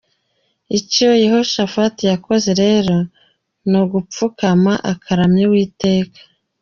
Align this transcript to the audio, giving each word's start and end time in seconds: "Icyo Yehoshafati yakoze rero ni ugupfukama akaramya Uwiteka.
"Icyo 0.79 1.09
Yehoshafati 1.23 2.03
yakoze 2.11 2.49
rero 2.63 2.95
ni 3.69 3.77
ugupfukama 3.81 4.73
akaramya 4.91 5.43
Uwiteka. 5.49 6.19